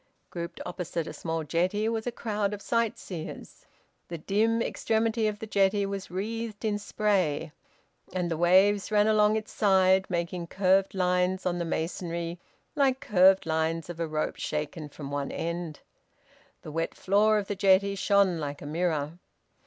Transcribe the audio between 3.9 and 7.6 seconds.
The dim extremity of the jetty was wreathed in spray,